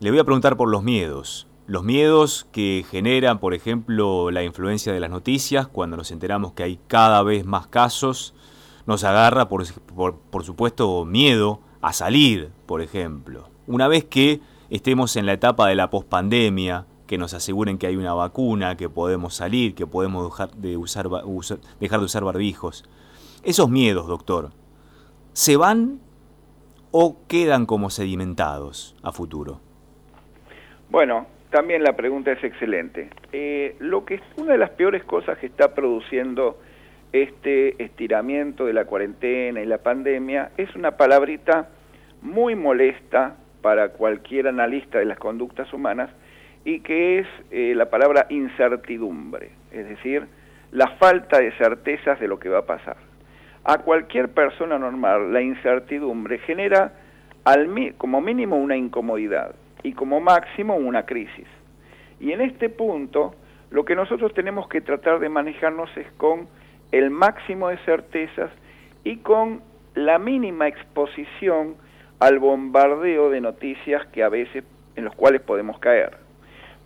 Le 0.00 0.10
voy 0.10 0.18
a 0.18 0.24
preguntar 0.24 0.58
por 0.58 0.68
los 0.68 0.82
miedos. 0.82 1.46
Los 1.66 1.84
miedos 1.84 2.46
que 2.52 2.84
generan, 2.90 3.38
por 3.38 3.54
ejemplo, 3.54 4.30
la 4.30 4.42
influencia 4.42 4.92
de 4.92 5.00
las 5.00 5.08
noticias, 5.08 5.68
cuando 5.68 5.96
nos 5.96 6.10
enteramos 6.10 6.52
que 6.52 6.64
hay 6.64 6.78
cada 6.86 7.22
vez 7.22 7.46
más 7.46 7.66
casos, 7.68 8.34
nos 8.84 9.04
agarra, 9.04 9.48
por, 9.48 9.64
por, 10.30 10.44
supuesto, 10.44 11.06
miedo 11.06 11.60
a 11.80 11.94
salir, 11.94 12.50
por 12.66 12.82
ejemplo. 12.82 13.48
Una 13.66 13.88
vez 13.88 14.04
que 14.04 14.42
estemos 14.68 15.16
en 15.16 15.24
la 15.24 15.32
etapa 15.32 15.66
de 15.66 15.76
la 15.76 15.88
pospandemia, 15.88 16.84
que 17.06 17.18
nos 17.18 17.34
aseguren 17.34 17.78
que 17.78 17.86
hay 17.86 17.96
una 17.96 18.14
vacuna, 18.14 18.76
que 18.76 18.88
podemos 18.88 19.34
salir, 19.34 19.74
que 19.74 19.86
podemos 19.86 20.30
dejar 20.30 20.50
de 20.52 20.76
usar, 20.76 21.08
dejar 21.80 21.98
de 22.00 22.04
usar 22.04 22.24
barbijos. 22.24 22.88
Esos 23.42 23.68
miedos, 23.68 24.06
doctor, 24.06 24.50
¿se 25.32 25.56
van 25.56 26.00
o 26.90 27.18
quedan 27.28 27.66
como 27.66 27.90
sedimentados 27.90 28.96
a 29.02 29.12
futuro? 29.12 29.60
Bueno, 30.88 31.26
también 31.50 31.82
la 31.82 31.94
pregunta 31.94 32.32
es 32.32 32.42
excelente. 32.42 33.10
Eh, 33.32 33.76
lo 33.80 34.04
que 34.04 34.14
es 34.14 34.22
una 34.36 34.52
de 34.52 34.58
las 34.58 34.70
peores 34.70 35.04
cosas 35.04 35.38
que 35.38 35.46
está 35.46 35.74
produciendo 35.74 36.58
este 37.12 37.80
estiramiento 37.82 38.64
de 38.64 38.72
la 38.72 38.86
cuarentena 38.86 39.62
y 39.62 39.66
la 39.66 39.78
pandemia 39.78 40.50
es 40.56 40.74
una 40.74 40.96
palabrita 40.96 41.68
muy 42.22 42.56
molesta 42.56 43.36
para 43.62 43.90
cualquier 43.90 44.48
analista 44.48 44.98
de 44.98 45.04
las 45.04 45.18
conductas 45.18 45.72
humanas 45.72 46.10
y 46.64 46.80
que 46.80 47.18
es 47.18 47.26
eh, 47.50 47.74
la 47.76 47.90
palabra 47.90 48.26
incertidumbre, 48.30 49.50
es 49.70 49.88
decir, 49.88 50.26
la 50.72 50.88
falta 50.96 51.38
de 51.38 51.52
certezas 51.52 52.18
de 52.18 52.28
lo 52.28 52.38
que 52.38 52.48
va 52.48 52.60
a 52.60 52.66
pasar. 52.66 52.96
A 53.64 53.78
cualquier 53.78 54.30
persona 54.30 54.78
normal 54.78 55.32
la 55.32 55.40
incertidumbre 55.40 56.38
genera 56.38 56.92
al, 57.44 57.94
como 57.96 58.20
mínimo 58.20 58.56
una 58.56 58.76
incomodidad 58.76 59.54
y 59.82 59.92
como 59.92 60.20
máximo 60.20 60.76
una 60.76 61.04
crisis. 61.06 61.46
Y 62.20 62.32
en 62.32 62.40
este 62.40 62.68
punto 62.68 63.34
lo 63.70 63.84
que 63.84 63.94
nosotros 63.94 64.32
tenemos 64.34 64.68
que 64.68 64.80
tratar 64.80 65.18
de 65.18 65.28
manejarnos 65.28 65.94
es 65.96 66.10
con 66.12 66.48
el 66.92 67.10
máximo 67.10 67.68
de 67.68 67.78
certezas 67.78 68.50
y 69.02 69.18
con 69.18 69.62
la 69.94 70.18
mínima 70.18 70.68
exposición 70.68 71.76
al 72.20 72.38
bombardeo 72.38 73.30
de 73.30 73.40
noticias 73.40 74.06
que 74.06 74.22
a 74.22 74.28
veces 74.28 74.64
en 74.96 75.04
los 75.04 75.14
cuales 75.14 75.40
podemos 75.40 75.78
caer. 75.78 76.23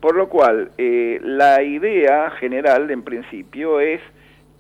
Por 0.01 0.17
lo 0.17 0.29
cual, 0.29 0.71
eh, 0.79 1.19
la 1.23 1.63
idea 1.63 2.31
general, 2.31 2.91
en 2.91 3.03
principio, 3.03 3.81
es 3.81 4.01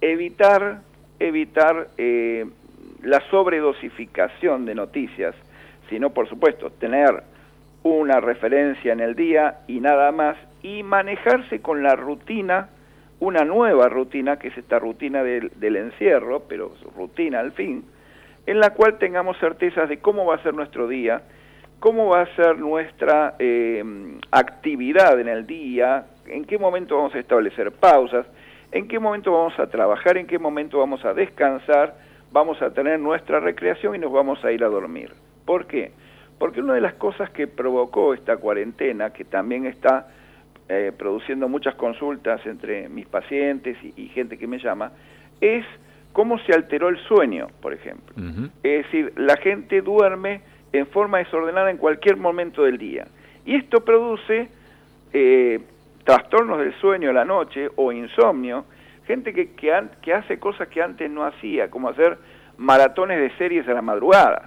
evitar, 0.00 0.80
evitar 1.21 1.88
eh, 1.97 2.47
la 3.02 3.21
sobredosificación 3.30 4.66
de 4.66 4.75
noticias, 4.75 5.35
sino, 5.88 6.11
por 6.11 6.28
supuesto, 6.28 6.71
tener 6.71 7.23
una 7.85 8.21
referencia 8.21 8.92
en 8.92 9.00
el 9.00 9.14
día 9.14 9.61
y 9.68 9.80
nada 9.80 10.11
más, 10.12 10.37
y 10.62 10.83
manejarse 10.83 11.61
con 11.61 11.83
la 11.83 11.95
rutina 11.95 12.68
una 13.21 13.45
nueva 13.45 13.88
rutina, 13.88 14.38
que 14.38 14.49
es 14.49 14.59
esta 14.59 14.78
rutina 14.78 15.23
del, 15.23 15.76
encierro, 15.76 16.45
pero 16.49 16.73
rutina 16.97 17.40
al 17.40 17.52
fin, 17.52 17.85
en 18.47 18.61
la 18.61 18.71
cual 18.71 18.99
tengamos 18.99 19.38
certezas 19.38 19.88
de 19.88 19.99
cómo 19.99 20.25
va 20.25 20.37
a 20.37 20.42
ser 20.42 20.54
nuestro 20.54 20.87
día, 20.87 21.23
cómo 21.81 22.09
va 22.09 22.23
a 22.23 22.37
ser 22.37 22.59
nuestra 22.59 23.35
eh, 23.39 23.85
actividad 24.31 25.19
en 25.21 25.29
el 25.29 25.47
día, 25.47 26.07
en 26.27 26.45
qué 26.45 26.59
momento 26.59 26.97
vamos 26.97 27.15
a 27.15 27.19
establecer 27.19 27.73
pausas, 27.73 28.27
en 28.73 28.89
qué 28.89 28.99
momento 28.99 29.33
vamos 29.33 29.59
a 29.59 29.67
trabajar, 29.69 30.19
en 30.19 30.27
qué 30.27 30.39
momento 30.39 30.79
vamos 30.79 31.05
a 31.05 31.15
descansar, 31.15 31.95
vamos 32.33 32.61
a 32.61 32.71
tener 32.71 33.01
nuestra 33.01 33.41
recreación 33.41 33.95
y 33.95 33.99
nos 33.99 34.13
vamos 34.13 34.45
a 34.45 34.53
ir 34.53 34.63
a 34.65 34.69
dormir. 34.69 35.13
¿Por 35.45 35.67
qué? 35.67 35.93
Porque 36.39 36.61
una 36.61 36.75
de 36.75 36.81
las 36.81 36.95
cosas 36.95 37.31
que 37.31 37.47
provocó 37.47 38.13
esta 38.13 38.37
cuarentena, 38.37 39.11
que 39.11 39.25
también 39.25 39.67
está 39.67 40.09
eh, 40.69 40.93
produciendo 40.97 41.49
muchas 41.49 41.75
consultas 41.77 42.45
entre 42.45 42.89
mis 42.89 43.07
pacientes 43.07 43.77
y, 43.97 44.09
gente 44.09 44.37
que 44.37 44.47
me 44.47 44.59
llama, 44.59 44.93
es 45.41 45.65
cómo 46.13 46.39
se 46.41 46.53
alteró 46.53 46.89
el 46.89 46.99
sueño, 46.99 47.49
por 47.63 47.73
ejemplo. 47.73 48.15
Es 48.63 48.85
decir, 48.85 49.13
la 49.17 49.37
gente 49.37 49.81
duerme 49.81 50.43
en 50.73 50.87
forma 50.89 51.19
desordenada 51.19 51.71
en 51.71 51.77
cualquier 51.77 52.17
momento 52.17 52.63
del 52.63 52.79
día. 52.79 53.07
Y 53.45 53.57
esto 53.57 53.85
produce 53.85 54.49
eh, 55.13 55.61
trastornos 56.05 56.59
del 56.59 56.75
sueño 56.81 57.11
a 57.11 57.13
la 57.13 57.25
noche 57.25 57.69
o 57.77 57.93
insomnio, 57.93 58.67
gente 59.07 59.33
que, 59.33 59.55
que, 59.55 60.13
hace 60.13 60.39
cosas 60.39 60.69
que 60.69 60.83
antes 60.83 61.11
no 61.11 61.25
hacía, 61.25 61.71
como 61.71 61.89
hacer 61.89 62.19
maratones 62.59 63.19
de 63.19 63.37
series 63.39 63.67
a 63.69 63.73
la 63.73 63.83
madrugada. 63.83 64.47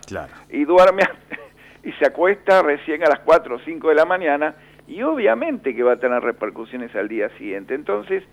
Y 0.50 0.66
duerme 0.66 1.04
y 1.84 1.92
se 1.94 2.06
acuesta 2.06 2.62
recién 2.62 3.04
a 3.04 3.10
las 3.10 3.20
4 3.20 3.56
o 3.56 3.60
5 3.60 3.90
de 3.90 3.96
la 3.96 4.06
mañana 4.06 4.56
y 4.88 5.02
obviamente 5.04 5.76
que 5.76 5.84
va 5.84 5.94
a 5.94 5.98
tener 5.98 6.22
repercusiones 6.22 6.96
al 6.96 7.08
día 7.08 7.30
siguiente. 7.38 7.74
Entonces, 7.74 8.24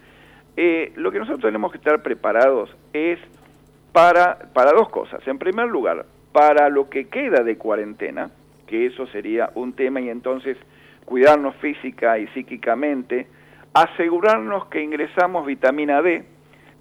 eh, 0.57 0.93
lo 0.97 1.13
que 1.13 1.19
nosotros 1.19 1.43
tenemos 1.43 1.71
que 1.71 1.79
estar 1.79 2.03
preparados 2.03 2.75
es 2.93 3.19
para, 3.93 4.39
para 4.53 4.73
dos 4.73 4.89
cosas. 4.89 5.27
En 5.27 5.39
primer 5.39 5.69
lugar, 5.69 6.05
para 6.33 6.69
lo 6.69 6.89
que 6.89 7.09
queda 7.09 7.43
de 7.43 7.57
cuarentena, 7.57 8.31
que 8.67 8.87
eso 8.87 9.07
sería 9.09 9.51
un 9.55 9.73
tema, 9.73 10.01
y 10.01 10.11
entonces 10.11 10.57
cuidarnos 11.05 11.57
física 11.57 12.19
y 12.19 12.27
psíquicamente, 12.29 13.27
asegurarnos 13.73 14.67
que 14.67 14.83
ingresamos 14.83 15.47
vitamina 15.47 16.03
D, 16.03 16.25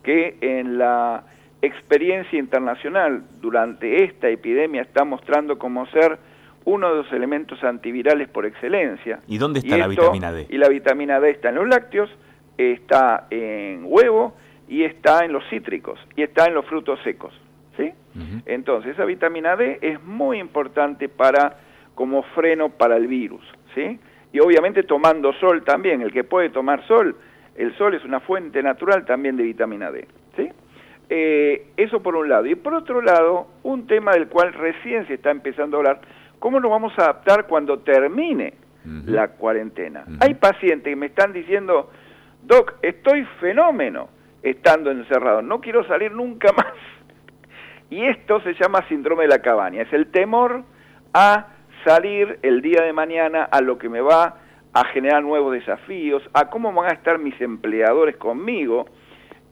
que 0.04 0.38
en 0.42 0.78
la 0.78 1.24
experiencia 1.62 2.38
internacional 2.38 3.24
durante 3.42 4.04
esta 4.04 4.30
epidemia 4.30 4.82
está 4.82 5.04
mostrando 5.04 5.58
como 5.58 5.86
ser 5.88 6.18
uno 6.66 6.90
de 6.90 6.96
los 6.98 7.12
elementos 7.14 7.64
antivirales 7.64 8.28
por 8.28 8.46
excelencia. 8.46 9.20
¿Y 9.28 9.38
dónde 9.38 9.60
está 9.60 9.78
la 9.78 9.88
vitamina 9.88 10.34
D? 10.34 10.48
Y 10.50 10.58
la 10.58 10.68
vitamina 10.68 11.20
D 11.20 11.30
está 11.30 11.50
en 11.50 11.56
los 11.56 11.68
lácteos, 11.68 12.10
está 12.58 13.28
en 13.30 13.84
huevo 13.86 14.36
y 14.68 14.84
está 14.84 15.24
en 15.24 15.32
los 15.32 15.44
cítricos 15.50 16.00
y 16.16 16.24
está 16.24 16.46
en 16.46 16.54
los 16.54 16.66
frutos 16.66 17.00
secos. 17.04 17.34
Entonces, 18.46 18.94
esa 18.94 19.06
vitamina 19.06 19.56
D 19.56 19.80
es 19.82 20.02
muy 20.04 20.40
importante 20.40 21.10
para 21.10 21.58
como 21.96 22.24
freno 22.36 22.70
para 22.70 22.98
el 22.98 23.08
virus. 23.08 23.44
¿sí? 23.76 24.00
Y 24.32 24.40
obviamente 24.40 24.84
tomando 24.84 25.34
sol 25.34 25.64
también. 25.64 26.02
El 26.02 26.12
que 26.12 26.24
puede 26.24 26.50
tomar 26.50 26.86
sol, 26.88 27.16
el 27.56 27.76
sol 27.78 27.94
es 27.94 28.04
una 28.04 28.20
fuente 28.20 28.62
natural 28.64 29.06
también 29.06 29.38
de 29.38 29.44
vitamina 29.44 29.92
D. 29.92 30.08
¿sí? 30.36 30.50
Eh, 31.10 31.68
eso 31.78 32.02
por 32.02 32.16
un 32.16 32.30
lado. 32.30 32.46
Y 32.46 32.56
por 32.56 32.74
otro 32.74 33.02
lado, 33.02 33.48
un 33.64 33.88
tema 33.88 34.14
del 34.14 34.28
cual 34.28 34.54
recién 34.54 35.08
se 35.08 35.16
está 35.16 35.32
empezando 35.32 35.78
a 35.78 35.80
hablar, 35.80 36.02
¿Cómo 36.40 36.60
nos 36.60 36.70
vamos 36.70 36.94
a 36.98 37.04
adaptar 37.04 37.48
cuando 37.48 37.80
termine 37.80 38.54
la 39.06 39.30
cuarentena? 39.30 40.06
Hay 40.20 40.36
pacientes 40.36 40.92
que 40.92 40.96
me 40.96 41.08
están 41.08 41.34
diciendo, 41.34 41.92
Doc, 42.44 42.76
estoy 42.82 43.26
fenómeno 43.40 44.10
estando 44.44 44.92
encerrado, 44.92 45.42
no 45.42 45.60
quiero 45.60 45.86
salir 45.88 46.12
nunca 46.12 46.52
más. 46.58 46.74
Y 47.90 48.06
esto 48.06 48.42
se 48.42 48.54
llama 48.54 48.86
síndrome 48.90 49.24
de 49.24 49.30
la 49.30 49.40
cabaña, 49.40 49.82
es 49.82 49.94
el 49.94 50.08
temor 50.08 50.64
a 51.14 51.48
salir 51.86 52.40
el 52.42 52.62
día 52.62 52.84
de 52.84 52.92
mañana 52.92 53.44
a 53.44 53.62
lo 53.62 53.78
que 53.78 53.88
me 53.88 54.02
va 54.02 54.36
a 54.74 54.86
generar 54.90 55.24
nuevos 55.24 55.54
desafíos, 55.54 56.22
a 56.34 56.50
cómo 56.50 56.74
van 56.74 56.92
a 56.92 56.94
estar 56.94 57.18
mis 57.18 57.40
empleadores 57.40 58.18
conmigo, 58.18 58.86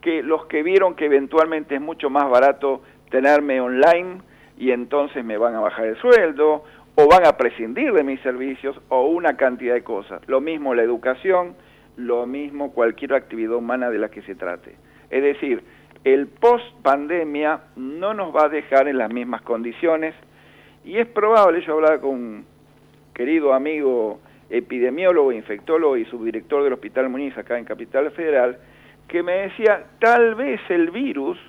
que 0.02 0.22
los 0.22 0.46
que 0.48 0.64
vieron 0.64 0.96
que 0.96 1.06
eventualmente 1.06 1.76
es 1.76 1.82
mucho 1.82 2.10
más 2.10 2.30
barato 2.30 2.82
tenerme 3.10 3.62
online 3.62 4.22
y 4.58 4.72
entonces 4.72 5.24
me 5.24 5.38
van 5.38 5.56
a 5.56 5.62
bajar 5.62 5.86
el 5.86 5.98
sueldo 5.98 6.64
o 6.96 7.08
van 7.08 7.26
a 7.26 7.38
prescindir 7.38 7.92
de 7.94 8.04
mis 8.04 8.20
servicios 8.22 8.80
o 8.90 9.08
una 9.08 9.36
cantidad 9.36 9.74
de 9.74 9.84
cosas. 9.84 10.22
Lo 10.28 10.42
mismo 10.42 10.76
la 10.76 10.84
educación, 10.84 11.56
lo 11.98 12.26
mismo 12.26 12.72
cualquier 12.72 13.14
actividad 13.14 13.56
humana 13.56 13.90
de 13.90 14.00
la 14.00 14.10
que 14.10 14.22
se 14.24 14.36
trate. 14.36 14.76
Es 15.10 15.24
decir, 15.24 15.64
el 16.06 16.28
post 16.28 16.64
pandemia 16.84 17.62
no 17.76 18.14
nos 18.14 18.34
va 18.34 18.46
a 18.46 18.50
dejar 18.50 18.88
en 18.88 19.00
las 19.00 19.12
mismas 19.12 19.42
condiciones 19.42 20.14
y 20.86 21.00
es 21.00 21.08
probable, 21.08 21.66
yo 21.66 21.74
hablaba 21.74 22.00
con 22.00 22.12
un 22.12 22.46
querido 23.14 23.54
amigo 23.54 24.20
epidemiólogo, 24.52 25.32
infectólogo 25.32 25.98
y 25.98 26.06
subdirector 26.06 26.64
del 26.64 26.74
Hospital 26.74 27.10
Muniz 27.10 27.36
acá 27.36 27.58
en 27.58 27.66
Capital 27.66 28.12
Federal, 28.12 28.60
que 29.08 29.24
me 29.24 29.34
decía, 29.48 29.84
tal 30.00 30.36
vez 30.36 30.62
el 30.70 30.92
virus 30.92 31.40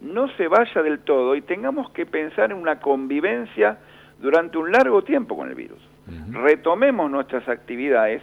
no 0.00 0.28
se 0.36 0.48
vaya 0.48 0.82
del 0.82 1.00
todo 1.00 1.34
y 1.34 1.42
tengamos 1.42 1.90
que 1.90 2.06
pensar 2.06 2.50
en 2.50 2.56
una 2.56 2.80
convivencia 2.80 3.78
durante 4.20 4.56
un 4.56 4.72
largo 4.72 5.02
tiempo 5.02 5.36
con 5.36 5.50
el 5.50 5.54
virus. 5.54 5.86
Retomemos 6.30 7.10
nuestras 7.10 7.46
actividades, 7.46 8.22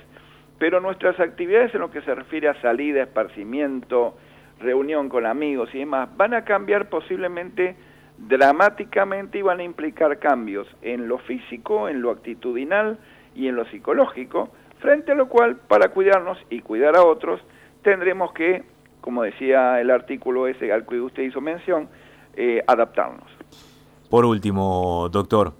pero 0.57 0.81
nuestras 0.81 1.19
actividades 1.19 1.75
en 1.75 1.81
lo 1.81 1.91
que 1.91 2.01
se 2.01 2.15
refiere 2.15 2.47
a 2.47 2.59
salida, 2.59 3.03
esparcimiento, 3.03 4.17
reunión 4.59 5.09
con 5.09 5.25
amigos 5.25 5.69
y 5.73 5.79
demás, 5.79 6.09
van 6.15 6.33
a 6.33 6.43
cambiar 6.43 6.89
posiblemente 6.89 7.75
dramáticamente 8.17 9.39
y 9.39 9.41
van 9.41 9.59
a 9.59 9.63
implicar 9.63 10.19
cambios 10.19 10.67
en 10.81 11.07
lo 11.07 11.17
físico, 11.19 11.89
en 11.89 12.01
lo 12.01 12.11
actitudinal 12.11 12.97
y 13.35 13.47
en 13.47 13.55
lo 13.55 13.65
psicológico, 13.65 14.49
frente 14.79 15.11
a 15.11 15.15
lo 15.15 15.27
cual, 15.27 15.57
para 15.57 15.89
cuidarnos 15.89 16.37
y 16.49 16.61
cuidar 16.61 16.95
a 16.95 17.03
otros, 17.03 17.41
tendremos 17.81 18.31
que, 18.33 18.63
como 19.01 19.23
decía 19.23 19.81
el 19.81 19.91
artículo 19.91 20.47
ese 20.47 20.71
al 20.71 20.85
que 20.85 20.99
usted 20.99 21.23
hizo 21.23 21.41
mención, 21.41 21.89
eh, 22.35 22.63
adaptarnos. 22.67 23.29
Por 24.09 24.25
último, 24.25 25.09
doctor, 25.11 25.53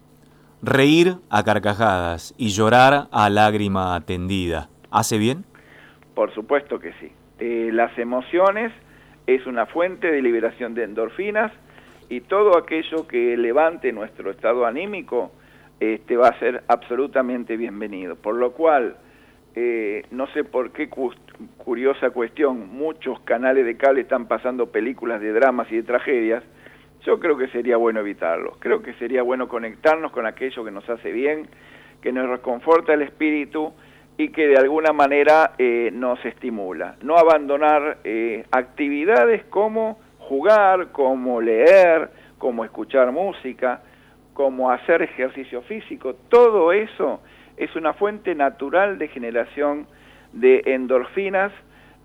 reír 0.62 1.16
a 1.30 1.44
carcajadas 1.44 2.34
y 2.38 2.50
llorar 2.50 3.08
a 3.12 3.30
lágrima 3.30 4.00
tendida, 4.06 4.70
¿hace 4.92 5.18
bien? 5.18 5.46
Por 6.14 6.34
supuesto 6.34 6.80
que 6.80 6.94
sí. 6.94 7.12
Eh, 7.40 7.70
las 7.74 7.98
emociones 7.98 8.72
es 9.28 9.46
una 9.46 9.66
fuente 9.66 10.12
de 10.12 10.22
liberación 10.22 10.74
de 10.74 10.84
endorfinas 10.84 11.52
y 12.10 12.22
todo 12.22 12.58
aquello 12.58 13.08
que 13.08 13.36
levante 13.38 13.92
nuestro 13.92 14.30
estado 14.30 14.66
anímico 14.66 15.32
este, 15.80 16.16
va 16.16 16.30
a 16.30 16.40
ser 16.40 16.64
absolutamente 16.68 17.58
bienvenido. 17.58 18.16
Por 18.16 18.36
lo 18.36 18.52
cual, 18.52 18.98
eh, 19.56 20.04
no 20.12 20.28
sé 20.28 20.44
por 20.44 20.72
qué 20.72 20.90
curiosa 21.58 22.12
cuestión, 22.12 22.70
muchos 22.70 23.20
canales 23.22 23.66
de 23.66 23.78
cable 23.78 24.02
están 24.02 24.28
pasando 24.28 24.72
películas 24.72 25.20
de 25.22 25.34
dramas 25.34 25.72
y 25.72 25.78
de 25.78 25.84
tragedias. 25.84 26.44
Yo 27.06 27.20
creo 27.20 27.38
que 27.38 27.48
sería 27.48 27.78
bueno 27.78 28.00
evitarlos. 28.00 28.58
Creo 28.60 28.82
que 28.82 28.94
sería 28.96 29.24
bueno 29.24 29.48
conectarnos 29.48 30.12
con 30.12 30.26
aquello 30.26 30.64
que 30.64 30.72
nos 30.72 30.88
hace 30.90 31.12
bien, 31.12 31.48
que 32.02 32.12
nos 32.12 32.30
reconforta 32.30 32.94
el 32.94 33.02
espíritu 33.02 33.74
y 34.18 34.30
que 34.30 34.48
de 34.48 34.58
alguna 34.58 34.94
manera 34.94 35.54
eh, 35.58 35.90
nos 35.94 36.24
estimula. 36.26 36.96
No 37.02 37.18
abandonar 37.18 37.98
eh, 38.04 38.46
actividades 38.52 39.44
como 39.46 40.00
jugar, 40.20 40.92
como 40.92 41.42
leer, 41.42 42.10
como 42.38 42.64
escuchar 42.64 43.12
música, 43.12 43.82
como 44.34 44.72
hacer 44.72 45.02
ejercicio 45.02 45.62
físico, 45.64 46.16
todo 46.30 46.72
eso 46.72 47.22
es 47.58 47.76
una 47.76 47.94
fuente 47.94 48.36
natural 48.36 48.98
de 48.98 49.08
generación 49.08 49.88
de 50.34 50.62
endorfinas 50.66 51.52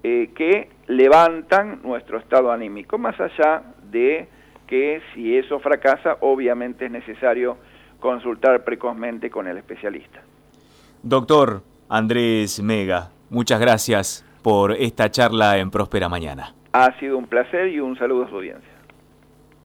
eh, 0.03 0.31
que 0.35 0.71
levantan 0.87 1.81
nuestro 1.83 2.19
estado 2.19 2.53
anímico, 2.53 2.99
más 2.99 3.19
allá 3.21 3.63
de 3.91 4.29
que 4.67 5.03
si 5.13 5.37
eso 5.37 5.59
fracasa, 5.59 6.19
obviamente 6.21 6.87
es 6.87 6.91
necesario 6.91 7.57
consultar 7.99 8.65
precozmente 8.65 9.29
con 9.29 9.49
el 9.49 9.59
especialista. 9.59 10.23
Doctor, 11.03 11.63
Andrés 11.93 12.63
Mega, 12.63 13.11
muchas 13.31 13.59
gracias 13.59 14.25
por 14.43 14.71
esta 14.71 15.11
charla 15.11 15.59
en 15.59 15.73
Próspera 15.73 16.09
Mañana. 16.09 16.55
Ha 16.73 16.97
sido 17.01 17.19
un 17.19 17.27
placer 17.27 17.67
y 17.67 17.81
un 17.81 17.99
saludo 17.99 18.27
a 18.27 18.29
su 18.29 18.37
audiencia. 18.37 18.70